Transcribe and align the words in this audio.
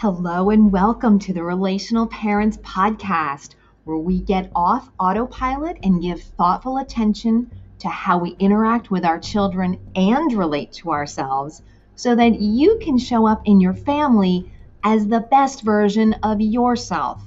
Hello 0.00 0.50
and 0.50 0.70
welcome 0.70 1.18
to 1.18 1.32
the 1.32 1.42
Relational 1.42 2.06
Parents 2.06 2.56
Podcast, 2.58 3.56
where 3.82 3.96
we 3.96 4.20
get 4.20 4.48
off 4.54 4.88
autopilot 5.00 5.76
and 5.82 6.00
give 6.00 6.22
thoughtful 6.22 6.78
attention 6.78 7.50
to 7.80 7.88
how 7.88 8.16
we 8.16 8.36
interact 8.38 8.92
with 8.92 9.04
our 9.04 9.18
children 9.18 9.76
and 9.96 10.32
relate 10.34 10.70
to 10.74 10.92
ourselves 10.92 11.62
so 11.96 12.14
that 12.14 12.40
you 12.40 12.78
can 12.80 12.96
show 12.96 13.26
up 13.26 13.42
in 13.44 13.60
your 13.60 13.74
family 13.74 14.48
as 14.84 15.08
the 15.08 15.26
best 15.32 15.62
version 15.62 16.14
of 16.22 16.40
yourself 16.40 17.20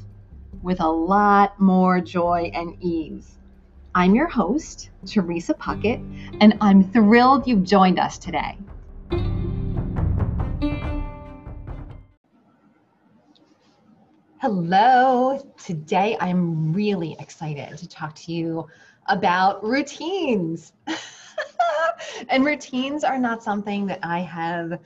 with 0.63 0.79
a 0.79 0.89
lot 0.89 1.59
more 1.59 1.99
joy 1.99 2.49
and 2.53 2.77
ease. 2.79 3.37
I'm 3.93 4.15
your 4.15 4.29
host, 4.29 4.91
Teresa 5.05 5.55
Puckett, 5.55 6.01
and 6.39 6.57
I'm 6.61 6.89
thrilled 6.89 7.47
you've 7.47 7.65
joined 7.65 7.99
us 7.99 8.17
today. 8.17 8.57
Hello. 14.41 15.37
Today 15.63 16.17
I'm 16.19 16.73
really 16.73 17.15
excited 17.19 17.77
to 17.77 17.87
talk 17.87 18.15
to 18.15 18.33
you 18.33 18.67
about 19.05 19.63
routines. 19.63 20.73
and 22.29 22.43
routines 22.43 23.03
are 23.03 23.19
not 23.19 23.43
something 23.43 23.85
that 23.85 23.99
I 24.01 24.21
have 24.21 24.79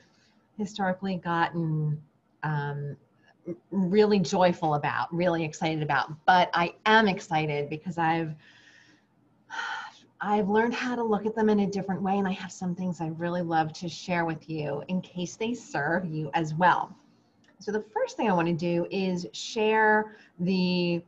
historically 0.58 1.16
gotten 1.16 1.98
um, 2.42 2.98
really 3.70 4.18
joyful 4.18 4.74
about, 4.74 5.10
really 5.10 5.42
excited 5.42 5.82
about. 5.82 6.12
But 6.26 6.50
I 6.52 6.74
am 6.84 7.08
excited 7.08 7.70
because 7.70 7.96
I've 7.96 8.34
I've 10.20 10.50
learned 10.50 10.74
how 10.74 10.96
to 10.96 11.02
look 11.02 11.24
at 11.24 11.34
them 11.34 11.48
in 11.48 11.60
a 11.60 11.66
different 11.66 12.02
way, 12.02 12.18
and 12.18 12.28
I 12.28 12.32
have 12.32 12.52
some 12.52 12.74
things 12.74 13.00
I 13.00 13.06
really 13.06 13.40
love 13.40 13.72
to 13.72 13.88
share 13.88 14.26
with 14.26 14.50
you 14.50 14.82
in 14.88 15.00
case 15.00 15.36
they 15.36 15.54
serve 15.54 16.04
you 16.04 16.30
as 16.34 16.52
well. 16.52 16.94
So 17.58 17.72
the 17.72 17.80
first 17.80 18.16
thing 18.16 18.28
I 18.28 18.32
want 18.32 18.48
to 18.48 18.54
do 18.54 18.86
is 18.90 19.26
share 19.32 20.16
the 20.40 21.02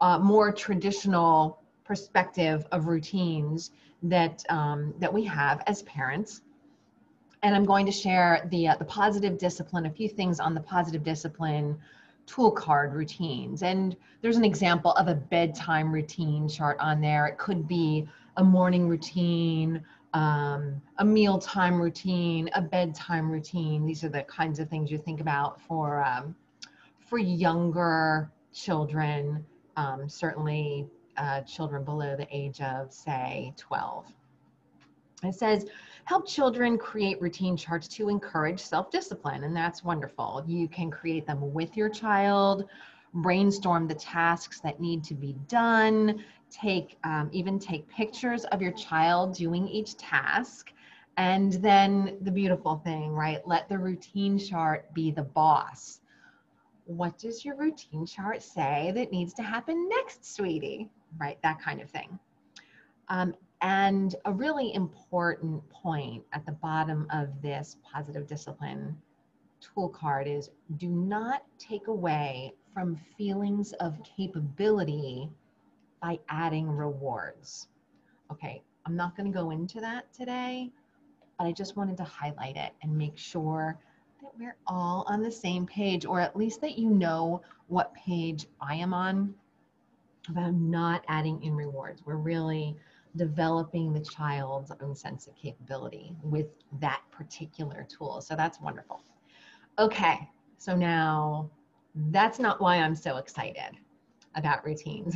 uh, 0.00 0.18
more 0.18 0.50
traditional 0.50 1.60
perspective 1.84 2.66
of 2.72 2.86
routines 2.86 3.72
that 4.02 4.44
um, 4.48 4.94
that 4.98 5.12
we 5.12 5.24
have 5.24 5.62
as 5.66 5.82
parents. 5.82 6.42
And 7.42 7.54
I'm 7.54 7.64
going 7.64 7.86
to 7.86 7.92
share 7.92 8.46
the 8.50 8.68
uh, 8.68 8.76
the 8.76 8.84
positive 8.84 9.36
discipline, 9.38 9.86
a 9.86 9.90
few 9.90 10.08
things 10.08 10.40
on 10.40 10.54
the 10.54 10.60
positive 10.60 11.02
discipline 11.02 11.78
tool 12.26 12.50
card 12.50 12.94
routines. 12.94 13.62
And 13.62 13.96
there's 14.22 14.36
an 14.36 14.44
example 14.44 14.92
of 14.92 15.08
a 15.08 15.14
bedtime 15.14 15.92
routine 15.92 16.48
chart 16.48 16.78
on 16.80 17.00
there. 17.00 17.26
It 17.26 17.38
could 17.38 17.66
be 17.66 18.08
a 18.36 18.44
morning 18.44 18.88
routine, 18.88 19.82
um, 20.12 20.80
a 20.98 21.04
mealtime 21.04 21.80
routine, 21.80 22.50
a 22.54 22.62
bedtime 22.62 23.30
routine. 23.30 23.86
These 23.86 24.04
are 24.04 24.08
the 24.08 24.22
kinds 24.22 24.58
of 24.58 24.68
things 24.68 24.90
you 24.90 24.98
think 24.98 25.20
about 25.20 25.60
for 25.60 26.02
um, 26.02 26.34
for 26.98 27.18
younger 27.18 28.30
children, 28.52 29.44
um, 29.76 30.08
certainly 30.08 30.86
uh, 31.16 31.42
children 31.42 31.84
below 31.84 32.16
the 32.16 32.26
age 32.30 32.60
of 32.60 32.92
say 32.92 33.52
12. 33.56 34.06
It 35.22 35.34
says, 35.34 35.66
help 36.04 36.26
children 36.26 36.78
create 36.78 37.20
routine 37.20 37.56
charts 37.56 37.86
to 37.88 38.08
encourage 38.08 38.60
self-discipline, 38.60 39.44
and 39.44 39.54
that's 39.54 39.84
wonderful. 39.84 40.42
You 40.46 40.66
can 40.66 40.90
create 40.90 41.26
them 41.26 41.52
with 41.52 41.76
your 41.76 41.90
child, 41.90 42.68
brainstorm 43.12 43.86
the 43.86 43.94
tasks 43.94 44.60
that 44.60 44.80
need 44.80 45.04
to 45.04 45.14
be 45.14 45.34
done, 45.46 46.24
take 46.50 46.98
um, 47.04 47.30
even 47.32 47.58
take 47.58 47.88
pictures 47.88 48.44
of 48.46 48.60
your 48.60 48.72
child 48.72 49.34
doing 49.34 49.68
each 49.68 49.96
task. 49.96 50.72
And 51.16 51.52
then 51.54 52.18
the 52.22 52.30
beautiful 52.30 52.76
thing 52.76 53.12
right 53.12 53.46
let 53.46 53.68
the 53.68 53.78
routine 53.78 54.38
chart 54.38 54.92
be 54.94 55.10
the 55.10 55.22
boss. 55.22 56.00
What 56.86 57.18
does 57.18 57.44
your 57.44 57.56
routine 57.56 58.06
chart 58.06 58.42
say 58.42 58.92
that 58.94 59.12
needs 59.12 59.32
to 59.34 59.42
happen 59.42 59.88
next 59.88 60.34
sweetie? 60.34 60.88
Right 61.18 61.38
that 61.42 61.60
kind 61.60 61.80
of 61.80 61.90
thing. 61.90 62.18
Um, 63.08 63.34
and 63.60 64.14
a 64.24 64.32
really 64.32 64.74
important 64.74 65.68
point 65.70 66.24
at 66.32 66.46
the 66.46 66.52
bottom 66.52 67.06
of 67.10 67.28
this 67.42 67.76
positive 67.82 68.26
discipline 68.26 68.96
tool 69.60 69.88
card 69.88 70.26
is 70.26 70.50
do 70.78 70.88
not 70.88 71.42
take 71.58 71.88
away 71.88 72.54
from 72.72 72.98
feelings 73.18 73.72
of 73.74 73.98
capability 74.04 75.28
by 76.00 76.18
adding 76.28 76.68
rewards. 76.68 77.68
Okay, 78.30 78.62
I'm 78.86 78.96
not 78.96 79.16
going 79.16 79.30
to 79.30 79.36
go 79.36 79.50
into 79.50 79.80
that 79.80 80.12
today, 80.12 80.70
but 81.38 81.46
I 81.46 81.52
just 81.52 81.76
wanted 81.76 81.96
to 81.98 82.04
highlight 82.04 82.56
it 82.56 82.72
and 82.82 82.96
make 82.96 83.16
sure 83.18 83.78
that 84.22 84.30
we're 84.38 84.56
all 84.66 85.04
on 85.08 85.22
the 85.22 85.30
same 85.30 85.66
page, 85.66 86.04
or 86.04 86.20
at 86.20 86.36
least 86.36 86.60
that 86.60 86.78
you 86.78 86.90
know 86.90 87.42
what 87.68 87.94
page 87.94 88.46
I 88.60 88.74
am 88.74 88.92
on 88.94 89.34
about 90.28 90.54
not 90.54 91.04
adding 91.08 91.42
in 91.42 91.54
rewards. 91.54 92.02
We're 92.04 92.16
really 92.16 92.76
developing 93.16 93.92
the 93.92 94.00
child's 94.00 94.70
own 94.80 94.94
sense 94.94 95.26
of 95.26 95.34
capability 95.34 96.14
with 96.22 96.46
that 96.80 97.02
particular 97.10 97.86
tool. 97.88 98.20
So 98.20 98.36
that's 98.36 98.60
wonderful. 98.60 99.02
Okay, 99.78 100.28
so 100.58 100.76
now 100.76 101.50
that's 102.10 102.38
not 102.38 102.60
why 102.60 102.76
I'm 102.76 102.94
so 102.94 103.16
excited 103.16 103.78
about 104.34 104.64
routines. 104.64 105.14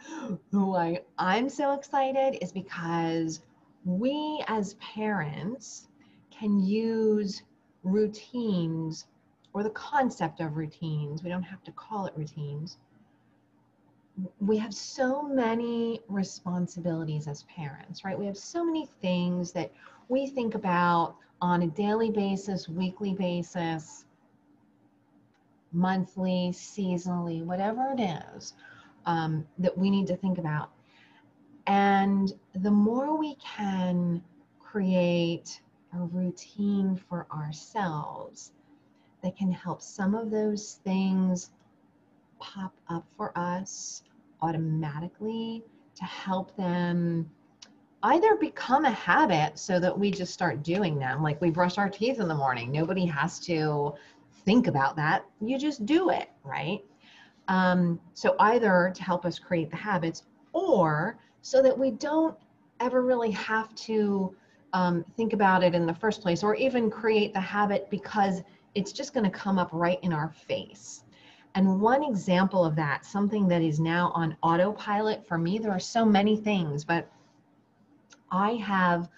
Why 0.50 1.00
I'm 1.18 1.48
so 1.48 1.72
excited 1.72 2.38
is 2.42 2.52
because 2.52 3.40
we 3.84 4.42
as 4.46 4.74
parents 4.74 5.88
can 6.30 6.60
use 6.60 7.42
routines 7.82 9.06
or 9.52 9.62
the 9.62 9.70
concept 9.70 10.40
of 10.40 10.56
routines, 10.56 11.22
we 11.22 11.30
don't 11.30 11.42
have 11.42 11.62
to 11.64 11.72
call 11.72 12.06
it 12.06 12.12
routines. 12.16 12.78
We 14.40 14.58
have 14.58 14.74
so 14.74 15.22
many 15.22 16.00
responsibilities 16.08 17.26
as 17.26 17.44
parents, 17.44 18.04
right? 18.04 18.18
We 18.18 18.26
have 18.26 18.36
so 18.36 18.64
many 18.64 18.86
things 19.00 19.52
that 19.52 19.72
we 20.08 20.26
think 20.26 20.54
about 20.54 21.16
on 21.40 21.62
a 21.62 21.66
daily 21.68 22.10
basis, 22.10 22.68
weekly 22.68 23.14
basis, 23.14 24.04
monthly, 25.72 26.50
seasonally, 26.52 27.44
whatever 27.44 27.94
it 27.96 28.00
is 28.00 28.54
um, 29.06 29.46
that 29.58 29.76
we 29.76 29.90
need 29.90 30.06
to 30.08 30.16
think 30.16 30.38
about. 30.38 30.70
And 31.66 32.32
the 32.54 32.70
more 32.70 33.16
we 33.16 33.36
can 33.36 34.22
create 34.58 35.60
a 35.94 35.98
routine 35.98 37.00
for 37.08 37.26
ourselves 37.32 38.52
that 39.22 39.36
can 39.36 39.50
help 39.52 39.82
some 39.82 40.14
of 40.14 40.30
those 40.30 40.80
things 40.84 41.50
pop 42.38 42.74
up 42.88 43.04
for 43.16 43.36
us 43.36 44.02
automatically 44.42 45.62
to 45.94 46.04
help 46.04 46.56
them 46.56 47.30
either 48.02 48.34
become 48.36 48.86
a 48.86 48.90
habit 48.90 49.58
so 49.58 49.78
that 49.78 49.96
we 49.96 50.10
just 50.10 50.32
start 50.32 50.62
doing 50.62 50.98
them 50.98 51.22
like 51.22 51.38
we 51.42 51.50
brush 51.50 51.76
our 51.76 51.90
teeth 51.90 52.18
in 52.18 52.28
the 52.28 52.34
morning 52.34 52.72
nobody 52.72 53.04
has 53.04 53.38
to 53.38 53.92
think 54.44 54.66
about 54.66 54.96
that, 54.96 55.24
you 55.40 55.58
just 55.58 55.86
do 55.86 56.10
it, 56.10 56.30
right? 56.44 56.80
Um, 57.48 58.00
so 58.14 58.36
either 58.40 58.92
to 58.94 59.02
help 59.02 59.24
us 59.24 59.38
create 59.38 59.70
the 59.70 59.76
habits 59.76 60.24
or 60.52 61.18
so 61.42 61.62
that 61.62 61.76
we 61.76 61.90
don't 61.90 62.36
ever 62.80 63.02
really 63.02 63.30
have 63.32 63.74
to 63.74 64.34
um, 64.72 65.04
think 65.16 65.32
about 65.32 65.62
it 65.62 65.74
in 65.74 65.86
the 65.86 65.94
first 65.94 66.22
place 66.22 66.42
or 66.42 66.54
even 66.54 66.90
create 66.90 67.32
the 67.32 67.40
habit 67.40 67.88
because 67.90 68.42
it's 68.74 68.92
just 68.92 69.12
going 69.12 69.24
to 69.24 69.30
come 69.30 69.58
up 69.58 69.70
right 69.72 69.98
in 70.02 70.12
our 70.12 70.28
face. 70.28 71.04
And 71.56 71.80
one 71.80 72.04
example 72.04 72.64
of 72.64 72.76
that, 72.76 73.04
something 73.04 73.48
that 73.48 73.62
is 73.62 73.80
now 73.80 74.12
on 74.14 74.36
autopilot 74.42 75.26
for 75.26 75.36
me, 75.36 75.58
there 75.58 75.72
are 75.72 75.80
so 75.80 76.04
many 76.04 76.36
things, 76.36 76.84
but 76.84 77.10
I 78.30 78.52
have 78.52 79.08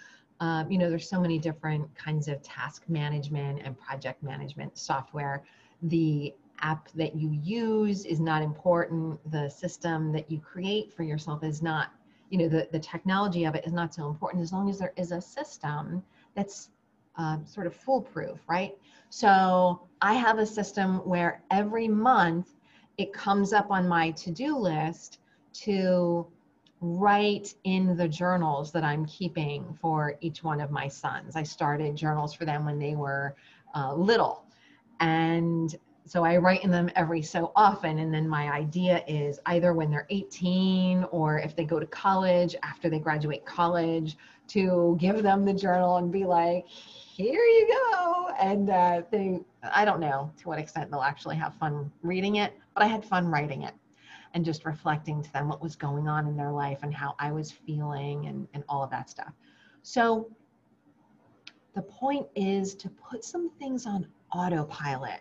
um, 0.43 0.69
you 0.69 0.77
know, 0.77 0.91
there's 0.91 1.09
so 1.09 1.21
many 1.21 1.39
different 1.39 1.95
kinds 1.95 2.27
of 2.27 2.43
task 2.43 2.83
management 2.89 3.61
and 3.65 3.79
project 3.79 4.25
management 4.25 4.77
software. 4.77 5.45
The 5.83 6.35
app 6.59 6.89
that 6.97 7.15
you 7.15 7.31
use 7.31 8.05
is 8.05 8.19
not 8.19 8.43
important. 8.43 9.21
The 9.31 9.49
system 9.49 10.11
that 10.15 10.29
you 10.29 10.41
create 10.41 10.93
for 10.93 11.05
yourself 11.05 11.45
is 11.45 11.63
not, 11.63 11.93
you 12.31 12.39
know, 12.39 12.49
the, 12.49 12.67
the 12.73 12.81
technology 12.81 13.45
of 13.45 13.55
it 13.55 13.65
is 13.65 13.73
not 13.73 13.95
so 13.95 14.09
important 14.09 14.43
as 14.43 14.53
long 14.53 14.69
as 14.69 14.81
there 14.81 14.93
is 14.97 15.13
a 15.13 15.21
system 15.21 16.03
that's 16.35 16.71
um, 17.15 17.47
sort 17.47 17.69
of 17.69 17.77
foolproof, 17.77 18.41
right? 18.49 18.77
So 19.11 19.83
I 20.01 20.15
have 20.15 20.41
a 20.41 20.47
system 20.47 21.07
where 21.09 21.41
every 21.53 21.87
month 21.87 22.55
it 22.99 23.13
comes 23.13 23.53
up 23.53 23.71
on 23.71 23.87
my 23.87 24.11
to 24.11 24.33
do 24.33 24.59
list 24.59 25.21
to 25.53 26.27
write 26.83 27.55
in 27.63 27.97
the 27.97 28.09
journals 28.09 28.73
that 28.73 28.83
I'm 28.83 29.07
keeping 29.07 29.79
for 29.81 30.17
each 30.21 30.43
one 30.43 30.61
of 30.61 30.73
my 30.73 30.89
sons. 30.89 31.37
I 31.37 31.45
started 31.45 31.97
journals 31.97 32.35
for 32.35 32.45
them 32.45 32.65
when 32.65 32.79
they 32.79 32.97
were 32.97 33.37
uh, 33.75 33.95
little. 33.95 34.45
And 34.99 35.75
so 36.05 36.25
I 36.25 36.37
write 36.39 36.65
in 36.65 36.73
them 36.73 36.91
every 36.97 37.23
so 37.23 37.53
often. 37.55 38.01
And 38.01 38.13
then 38.13 38.29
my 38.29 38.51
idea 38.53 39.05
is 39.07 39.39
either 39.47 39.73
when 39.75 39.93
they're 39.93 40.09
18 40.11 41.05
or 41.13 41.39
if 41.39 41.55
they 41.55 41.65
go 41.65 41.79
to 41.79 41.87
college, 41.87 42.57
after 42.65 42.91
they 42.91 42.99
graduate 42.99 43.47
college, 43.47 44.17
to 44.49 44.97
give 45.01 45.23
them 45.23 45.45
the 45.45 45.55
journal 45.55 45.99
and 45.99 46.11
be 46.11 46.25
like, 46.25 46.67
here 46.67 47.45
you 47.45 47.79
go. 47.93 48.29
And 48.41 48.71
uh, 48.71 49.03
they, 49.13 49.39
I 49.63 49.85
don't 49.85 50.01
know 50.01 50.33
to 50.39 50.49
what 50.49 50.59
extent 50.59 50.91
they'll 50.91 51.01
actually 51.01 51.37
have 51.37 51.55
fun 51.55 51.93
reading 52.03 52.37
it, 52.37 52.53
but 52.75 52.83
I 52.83 52.87
had 52.89 53.05
fun 53.05 53.29
writing 53.29 53.63
it 53.63 53.73
and 54.35 54.45
just 54.45 54.65
reflecting 54.65 55.23
to 55.23 55.33
them 55.33 55.49
what 55.49 55.63
was 55.63 55.77
going 55.77 56.09
on 56.09 56.27
in 56.27 56.37
their 56.37 56.53
life 56.53 56.79
and 56.83 56.95
how 56.95 57.15
I 57.19 57.33
was 57.33 57.51
feeling 57.51 58.27
and, 58.27 58.49
and 58.55 58.65
all 58.69 58.83
of 58.83 58.91
that 58.91 59.11
stuff. 59.11 59.33
So 59.83 60.31
the 61.75 61.83
point 61.83 62.27
is 62.35 62.75
to 62.77 62.89
put 62.89 63.25
some 63.25 63.51
things 63.59 63.87
on 63.87 64.07
autopilot 64.33 65.21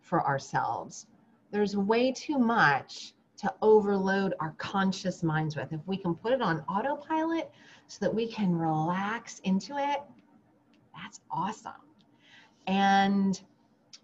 for 0.00 0.26
ourselves. 0.26 1.06
There's 1.50 1.76
way 1.76 2.12
too 2.12 2.38
much 2.38 3.14
to 3.38 3.52
overload 3.62 4.34
our 4.40 4.54
conscious 4.58 5.22
minds 5.22 5.56
with. 5.56 5.72
If 5.72 5.80
we 5.86 5.96
can 5.96 6.14
put 6.14 6.32
it 6.32 6.42
on 6.42 6.60
autopilot 6.68 7.50
so 7.86 7.98
that 8.04 8.14
we 8.14 8.30
can 8.30 8.54
relax 8.54 9.38
into 9.40 9.76
it, 9.78 10.00
that's 10.94 11.20
awesome. 11.30 11.72
And 12.66 13.40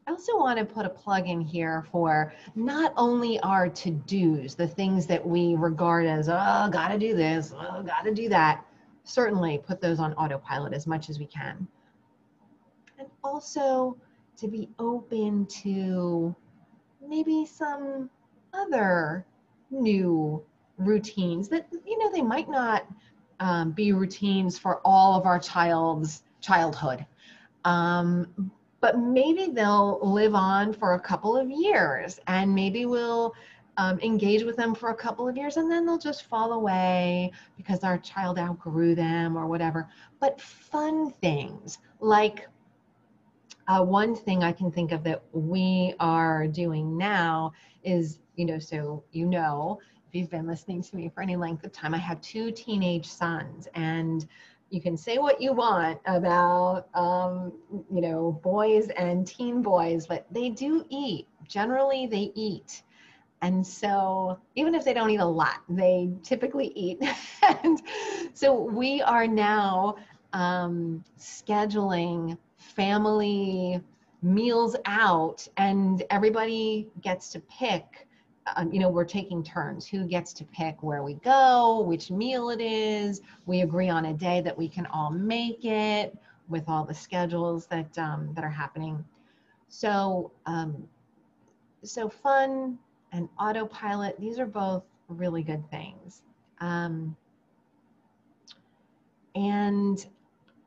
I 0.07 0.13
also 0.13 0.39
want 0.39 0.59
to 0.59 0.65
put 0.65 0.87
a 0.87 0.89
plug 0.89 1.27
in 1.27 1.41
here 1.41 1.85
for 1.91 2.33
not 2.55 2.93
only 2.97 3.41
our 3.41 3.69
to 3.69 3.91
dos, 3.91 4.55
the 4.55 4.69
things 4.69 5.05
that 5.07 5.27
we 5.27 5.57
regard 5.57 6.07
as, 6.07 6.29
oh, 6.29 6.69
gotta 6.71 6.97
do 6.97 7.15
this, 7.17 7.53
oh, 7.57 7.83
gotta 7.83 8.15
do 8.15 8.29
that. 8.29 8.65
Certainly 9.03 9.63
put 9.67 9.81
those 9.81 9.99
on 9.99 10.13
autopilot 10.15 10.73
as 10.73 10.87
much 10.87 11.11
as 11.11 11.19
we 11.19 11.27
can. 11.27 11.67
And 12.99 13.09
also 13.25 13.97
to 14.37 14.47
be 14.47 14.69
open 14.79 15.47
to 15.63 16.35
maybe 17.05 17.45
some 17.45 18.09
other 18.55 19.27
new 19.71 20.41
routines 20.79 21.49
that, 21.49 21.67
you 21.85 21.99
know, 21.99 22.13
they 22.13 22.23
might 22.23 22.49
not 22.49 22.87
um, 23.41 23.73
be 23.73 23.93
routines 23.93 24.57
for 24.57 24.81
all 24.85 25.19
of 25.19 25.27
our 25.27 25.41
child's 25.41 26.23
childhood. 26.41 27.05
Um, 27.65 28.53
but 28.81 28.99
maybe 28.99 29.49
they'll 29.53 29.99
live 30.03 30.35
on 30.35 30.73
for 30.73 30.95
a 30.95 31.01
couple 31.01 31.37
of 31.37 31.51
years 31.51 32.21
and 32.27 32.55
maybe 32.55 32.87
we'll 32.87 33.35
um, 33.79 33.99
engage 34.01 34.43
with 34.43 34.57
them 34.57 34.75
for 34.75 34.91
a 34.91 34.95
couple 34.95 35.29
of 35.29 35.37
years 35.37 35.57
and 35.57 35.71
then 35.71 35.85
they'll 35.85 35.99
just 35.99 36.25
fall 36.25 36.53
away 36.53 37.31
because 37.57 37.85
our 37.85 37.99
child 37.99 38.39
outgrew 38.39 38.95
them 38.95 39.37
or 39.37 39.47
whatever. 39.47 39.89
But 40.21 40.41
fun 40.41 41.11
things 41.11 41.79
like 42.01 42.49
uh, 43.69 43.85
one 43.85 44.15
thing 44.15 44.45
I 44.45 44.53
can 44.53 44.71
think 44.71 44.93
of 44.93 45.03
that 45.05 45.23
we 45.33 45.95
are 45.99 46.47
doing 46.47 46.97
now 46.97 47.53
is, 47.83 48.21
you 48.37 48.45
know, 48.47 48.59
so 48.59 49.03
you 49.13 49.27
know, 49.27 49.81
if 50.09 50.15
you've 50.15 50.31
been 50.31 50.47
listening 50.47 50.83
to 50.83 50.97
me 50.97 51.11
for 51.13 51.23
any 51.23 51.37
length 51.37 51.65
of 51.65 51.73
time, 51.73 51.95
I 51.95 51.99
have 51.99 52.21
two 52.21 52.53
teenage 52.53 53.07
sons 53.07 53.67
and 53.75 54.27
you 54.71 54.81
can 54.81 54.97
say 54.97 55.19
what 55.19 55.41
you 55.41 55.53
want 55.53 55.99
about 56.07 56.87
um, 56.95 57.53
you 57.93 58.01
know 58.01 58.41
boys 58.43 58.89
and 58.97 59.27
teen 59.27 59.63
boys 59.63 60.07
but 60.07 60.27
they 60.33 60.51
do 60.51 60.85
eat. 60.89 61.27
Generally 61.49 62.07
they 62.09 62.33
eat. 62.35 62.83
And 63.43 63.65
so 63.67 64.39
even 64.57 64.75
if 64.75 64.85
they 64.85 64.95
don't 64.95 65.11
eat 65.11 65.21
a 65.21 65.25
lot 65.25 65.63
they 65.69 66.11
typically 66.23 66.73
eat. 66.75 67.03
And 67.65 67.81
so 68.35 68.55
we 68.55 69.03
are 69.03 69.27
now 69.27 69.97
um, 70.33 71.05
scheduling 71.19 72.37
family 72.57 73.81
meals 74.23 74.77
out 74.87 75.47
and 75.57 76.03
everybody 76.11 76.89
gets 77.03 77.31
to 77.31 77.41
pick 77.41 78.09
um, 78.55 78.73
you 78.73 78.79
know, 78.79 78.89
we're 78.89 79.05
taking 79.05 79.43
turns. 79.43 79.87
Who 79.87 80.07
gets 80.07 80.33
to 80.35 80.45
pick 80.45 80.83
where 80.83 81.03
we 81.03 81.15
go, 81.15 81.81
which 81.81 82.11
meal 82.11 82.51
it 82.51 82.61
is. 82.61 83.21
We 83.47 83.63
agree 83.63 83.89
on 83.89 84.07
a 84.07 84.15
day 84.15 84.41
that 84.43 84.57
we 84.57 84.69
can 84.69 84.87
all 84.87 85.11
make 85.11 85.65
it 85.65 86.17
with 86.49 86.69
all 86.69 86.85
the 86.85 86.95
schedules 86.95 87.67
that 87.67 87.97
um, 87.99 88.31
that 88.35 88.45
are 88.45 88.51
happening. 88.51 89.05
So, 89.69 90.31
um, 90.47 90.87
so 91.83 92.09
fun 92.09 92.79
and 93.13 93.29
autopilot. 93.39 94.21
These 94.21 94.39
are 94.39 94.47
both 94.47 94.85
really 95.09 95.43
good 95.43 95.69
things. 95.71 96.23
Um, 96.61 97.17
and 99.35 100.07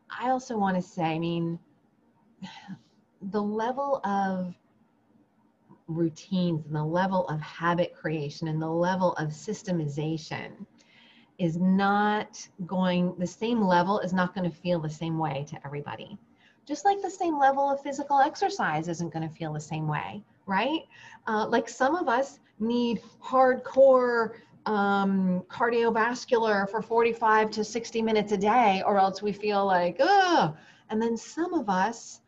I 0.10 0.30
also 0.30 0.58
want 0.58 0.76
to 0.76 0.82
say, 0.82 1.04
I 1.04 1.20
mean, 1.20 1.60
the 3.32 3.42
level 3.42 4.02
of 4.06 4.54
routines 5.90 6.66
and 6.66 6.76
the 6.76 6.84
level 6.84 7.28
of 7.28 7.42
habit 7.42 7.94
creation 7.94 8.48
and 8.48 8.62
the 8.62 8.70
level 8.70 9.14
of 9.14 9.30
systemization 9.30 10.52
is 11.40 11.58
not 11.58 12.48
going, 12.66 13.16
the 13.18 13.28
same 13.28 13.62
level 13.62 14.00
is 14.00 14.14
not 14.14 14.36
going 14.36 14.50
to 14.50 14.56
feel 14.56 14.80
the 14.80 14.90
same 14.90 15.18
way 15.18 15.46
to 15.50 15.58
everybody. 15.66 16.18
Just 16.66 16.86
like 16.86 17.02
the 17.02 17.10
same 17.10 17.40
level 17.40 17.70
of 17.70 17.82
physical 17.82 18.20
exercise 18.20 18.88
isn't 18.88 19.12
going 19.12 19.28
to 19.28 19.36
feel 19.36 19.54
the 19.54 19.60
same 19.60 19.88
way, 19.88 20.22
right? 20.46 20.82
Uh, 21.28 21.48
like 21.48 21.68
some 21.68 21.96
of 21.96 22.08
us 22.08 22.40
need 22.60 23.02
hardcore 23.24 24.32
um, 24.66 25.42
cardiovascular 25.50 26.70
for 26.70 26.82
45 26.82 27.50
to 27.52 27.64
60 27.64 28.02
minutes 28.02 28.34
a 28.34 28.38
day, 28.38 28.84
or 28.86 29.00
else 29.00 29.22
we 29.22 29.32
feel 29.32 29.66
like, 29.66 29.98
ugh. 30.00 30.56
And 30.90 31.02
then 31.02 31.18
some 31.18 31.54
of 31.54 31.70
us 31.70 32.22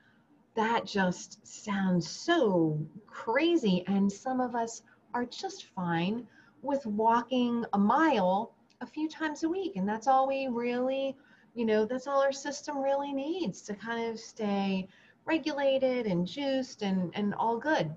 that 0.56 0.86
just 0.86 1.46
sounds 1.48 2.10
so 2.10 2.80
crazy. 3.08 3.84
And 3.88 4.12
some 4.12 4.42
of 4.42 4.56
us 4.56 4.84
are 5.14 5.26
just 5.26 5.68
fine 5.76 6.28
with 6.62 6.86
walking 6.86 7.66
a 7.74 7.78
mile 7.78 8.54
a 8.82 8.86
few 8.86 9.08
times 9.08 9.44
a 9.44 9.50
week. 9.50 9.76
And 9.76 9.88
that's 9.88 10.08
all 10.08 10.28
we 10.28 10.48
really, 10.48 11.16
you 11.54 11.66
know, 11.66 11.86
that's 11.86 12.08
all 12.08 12.22
our 12.22 12.32
system 12.32 12.80
really 12.80 13.14
needs 13.14 13.62
to 13.64 13.74
kind 13.74 14.10
of 14.10 14.20
stay 14.20 14.88
regulated 15.26 16.08
and 16.08 16.26
juiced 16.26 16.82
and, 16.82 17.12
and 17.16 17.34
all 17.36 17.58
good. 17.58 17.92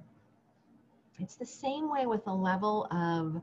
It's 1.19 1.37
the 1.37 1.47
same 1.47 1.91
way 1.91 2.07
with 2.07 2.27
a 2.27 2.35
level 2.35 2.87
of 2.91 3.41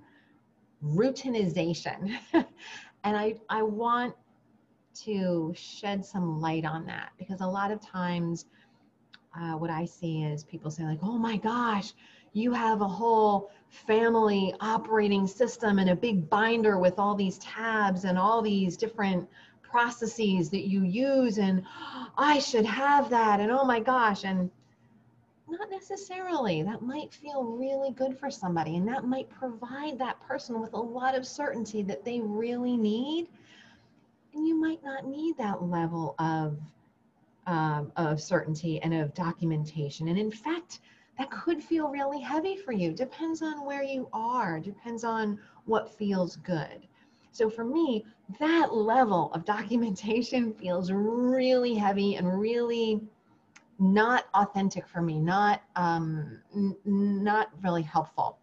routinization. 0.84 2.18
and 2.34 3.18
I, 3.18 3.36
I 3.50 3.64
want 3.64 4.16
to 4.94 5.54
shed 5.56 6.06
some 6.06 6.42
light 6.42 6.66
on 6.66 6.86
that 6.86 7.12
because 7.18 7.42
a 7.42 7.48
lot 7.48 7.72
of 7.72 7.80
times 7.82 8.46
uh, 9.40 9.54
what 9.54 9.70
I 9.70 9.86
see 9.86 10.24
is 10.24 10.44
people 10.44 10.72
say 10.72 10.84
like, 10.84 11.00
oh 11.02 11.18
my 11.18 11.38
gosh, 11.38 11.94
you 12.34 12.54
have 12.54 12.82
a 12.82 12.88
whole 12.88 13.52
family 13.70 14.54
operating 14.60 15.28
system 15.28 15.80
and 15.80 15.90
a 15.90 15.96
big 15.96 16.30
binder 16.30 16.78
with 16.78 17.00
all 17.00 17.16
these 17.16 17.38
tabs 17.40 18.04
and 18.04 18.18
all 18.18 18.42
these 18.42 18.78
different 18.78 19.28
processes 19.62 20.50
that 20.50 20.68
you 20.68 20.84
use 20.84 21.38
and 21.38 21.64
I 22.18 22.40
should 22.40 22.66
have 22.66 23.10
that 23.10 23.40
and 23.40 23.50
oh 23.52 23.64
my 23.64 23.80
gosh 23.80 24.26
and 24.26 24.52
not 25.48 25.70
necessarily. 25.70 26.64
That 26.64 26.82
might 26.82 27.14
feel 27.14 27.44
really 27.44 27.92
good 27.92 28.18
for 28.18 28.32
somebody 28.32 28.78
and 28.78 28.88
that 28.88 29.06
might 29.06 29.30
provide 29.30 30.00
that 30.00 30.20
person 30.22 30.62
with 30.62 30.74
a 30.74 30.80
lot 30.80 31.16
of 31.16 31.28
certainty 31.28 31.84
that 31.84 32.06
they 32.06 32.22
really 32.22 32.78
need. 32.78 33.28
And 34.34 34.48
you 34.48 34.56
might 34.56 34.84
not 34.84 35.06
need 35.06 35.38
that 35.38 35.62
level 35.62 36.16
of 36.20 36.58
um, 37.52 37.92
of 37.98 38.22
certainty 38.22 38.82
and 38.82 38.94
of 38.94 39.14
documentation. 39.14 40.08
And 40.08 40.18
in 40.18 40.32
fact, 40.32 40.80
that 41.18 41.30
could 41.30 41.62
feel 41.62 41.90
really 41.90 42.22
heavy 42.22 42.56
for 42.56 42.72
you. 42.72 42.94
Depends 42.94 43.42
on 43.42 43.66
where 43.66 43.84
you 43.84 44.08
are, 44.14 44.60
depends 44.60 45.04
on 45.04 45.38
what 45.66 45.94
feels 45.98 46.38
good. 46.38 46.88
So 47.34 47.50
for 47.50 47.66
me, 47.66 48.06
that 48.40 48.74
level 48.74 49.32
of 49.34 49.44
documentation 49.58 50.54
feels 50.54 50.92
really 50.92 51.76
heavy 51.76 52.16
and 52.16 52.40
really 52.40 53.02
not 53.80 54.26
authentic 54.34 54.88
for 54.88 55.02
me, 55.02 55.20
not 55.20 55.62
um, 55.76 56.40
not 56.86 57.50
really 57.62 57.84
helpful. 57.84 58.38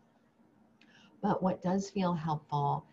But 1.23 1.43
what 1.43 1.63
does 1.63 1.89
feel 1.89 2.13
helpful 2.13 2.85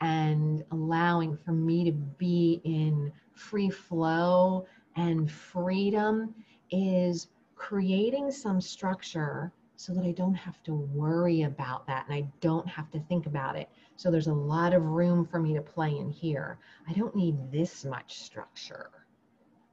and 0.00 0.62
allowing 0.70 1.36
for 1.36 1.52
me 1.52 1.84
to 1.84 1.92
be 1.92 2.60
in 2.64 3.10
free 3.32 3.70
flow 3.70 4.66
and 4.96 5.30
freedom 5.30 6.34
is 6.70 7.28
creating 7.54 8.30
some 8.30 8.60
structure 8.60 9.52
so 9.76 9.92
that 9.92 10.04
I 10.04 10.12
don't 10.12 10.34
have 10.34 10.62
to 10.64 10.74
worry 10.74 11.42
about 11.42 11.86
that 11.86 12.06
and 12.06 12.14
I 12.14 12.26
don't 12.40 12.66
have 12.66 12.90
to 12.92 13.00
think 13.00 13.26
about 13.26 13.56
it. 13.56 13.68
So 13.96 14.10
there's 14.10 14.26
a 14.26 14.32
lot 14.32 14.72
of 14.72 14.82
room 14.86 15.26
for 15.26 15.38
me 15.38 15.54
to 15.54 15.60
play 15.60 15.96
in 15.96 16.10
here. 16.10 16.58
I 16.88 16.92
don't 16.94 17.14
need 17.14 17.36
this 17.52 17.84
much 17.84 18.18
structure. 18.20 18.90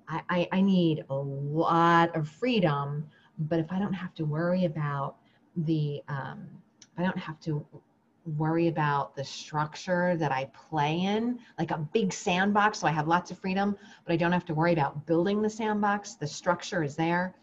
I, 0.10 0.22
I, 0.30 0.48
I 0.52 0.62
need 0.62 1.06
a 1.10 1.16
lot 1.16 2.16
of 2.16 2.28
freedom, 2.28 3.08
but 3.40 3.60
if 3.60 3.72
I 3.72 3.80
don't 3.80 3.94
have 3.94 4.14
to 4.16 4.26
worry 4.26 4.66
about 4.66 5.16
the, 5.56 6.02
um, 6.10 6.48
I 6.98 7.04
don't 7.04 7.18
have 7.18 7.40
to 7.42 7.66
worry 8.26 8.68
about 8.68 9.16
the 9.16 9.24
structure 9.24 10.16
that 10.18 10.32
I 10.32 10.46
play 10.70 11.02
in, 11.02 11.40
like 11.60 11.72
a 11.72 11.78
big 11.78 12.14
sandbox, 12.14 12.80
so 12.80 12.88
I 12.88 12.92
have 12.92 13.08
lots 13.08 13.32
of 13.32 13.40
freedom, 13.40 13.76
but 14.06 14.14
I 14.14 14.16
don't 14.16 14.32
have 14.32 14.46
to 14.46 14.54
worry 14.54 14.74
about 14.74 15.06
building 15.06 15.42
the 15.42 15.50
sandbox. 15.50 16.16
The 16.16 16.28
structure 16.28 16.84
is 16.84 16.96
there. 16.96 17.36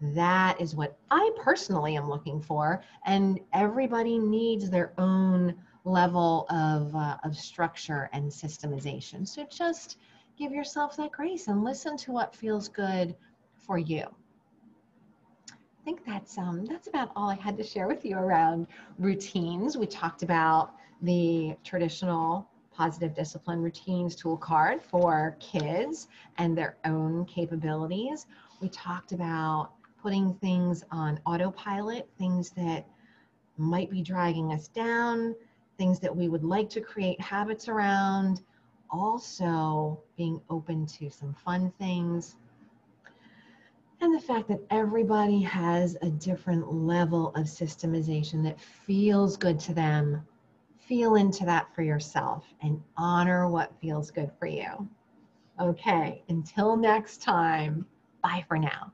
That 0.00 0.60
is 0.60 0.74
what 0.74 0.98
I 1.10 1.30
personally 1.36 1.96
am 1.96 2.08
looking 2.08 2.40
for. 2.40 2.82
And 3.06 3.40
everybody 3.52 4.18
needs 4.18 4.68
their 4.68 4.92
own 4.98 5.54
level 5.84 6.46
of, 6.50 6.94
uh, 6.94 7.16
of 7.22 7.36
structure 7.36 8.10
and 8.12 8.30
systemization. 8.30 9.26
So 9.26 9.46
just 9.48 9.98
give 10.36 10.52
yourself 10.52 10.96
that 10.96 11.12
grace 11.12 11.48
and 11.48 11.64
listen 11.64 11.96
to 11.98 12.12
what 12.12 12.34
feels 12.34 12.68
good 12.68 13.14
for 13.54 13.78
you. 13.78 14.04
I 15.86 15.88
think 15.88 16.04
that's 16.04 16.36
um, 16.36 16.64
that's 16.64 16.88
about 16.88 17.12
all 17.14 17.30
I 17.30 17.36
had 17.36 17.56
to 17.58 17.62
share 17.62 17.86
with 17.86 18.04
you 18.04 18.16
around 18.16 18.66
routines. 18.98 19.76
We 19.76 19.86
talked 19.86 20.24
about 20.24 20.72
the 21.02 21.54
traditional 21.62 22.50
positive 22.72 23.14
discipline 23.14 23.62
routines 23.62 24.16
tool 24.16 24.36
card 24.36 24.82
for 24.82 25.36
kids 25.38 26.08
and 26.38 26.58
their 26.58 26.76
own 26.84 27.24
capabilities. 27.26 28.26
We 28.60 28.68
talked 28.68 29.12
about 29.12 29.70
putting 30.02 30.34
things 30.34 30.82
on 30.90 31.20
autopilot, 31.24 32.08
things 32.18 32.50
that 32.56 32.84
might 33.56 33.88
be 33.88 34.02
dragging 34.02 34.52
us 34.52 34.66
down, 34.66 35.36
things 35.78 36.00
that 36.00 36.14
we 36.14 36.28
would 36.28 36.42
like 36.42 36.68
to 36.70 36.80
create 36.80 37.20
habits 37.20 37.68
around, 37.68 38.42
also 38.90 40.00
being 40.16 40.40
open 40.50 40.84
to 40.86 41.10
some 41.10 41.32
fun 41.32 41.72
things. 41.78 42.34
And 44.06 44.14
the 44.14 44.20
fact 44.20 44.46
that 44.46 44.64
everybody 44.70 45.40
has 45.40 45.96
a 46.00 46.08
different 46.08 46.72
level 46.72 47.30
of 47.30 47.46
systemization 47.46 48.40
that 48.44 48.60
feels 48.60 49.36
good 49.36 49.58
to 49.58 49.74
them. 49.74 50.24
Feel 50.78 51.16
into 51.16 51.44
that 51.44 51.74
for 51.74 51.82
yourself 51.82 52.46
and 52.62 52.80
honor 52.96 53.48
what 53.48 53.76
feels 53.80 54.12
good 54.12 54.30
for 54.38 54.46
you. 54.46 54.88
Okay, 55.60 56.22
until 56.28 56.76
next 56.76 57.20
time, 57.20 57.84
bye 58.22 58.44
for 58.46 58.56
now. 58.56 58.92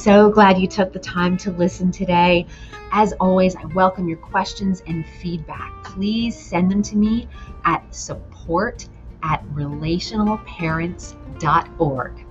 So 0.00 0.30
glad 0.30 0.58
you 0.58 0.66
took 0.66 0.94
the 0.94 0.98
time 0.98 1.36
to 1.36 1.50
listen 1.50 1.92
today. 1.92 2.46
As 2.90 3.12
always, 3.20 3.54
I 3.54 3.66
welcome 3.66 4.08
your 4.08 4.16
questions 4.16 4.82
and 4.86 5.06
feedback. 5.06 5.84
Please 5.84 6.34
send 6.34 6.72
them 6.72 6.80
to 6.84 6.96
me 6.96 7.28
at 7.66 7.94
support 7.94 8.88
at 9.22 9.46
relationalparents.org. 9.48 12.29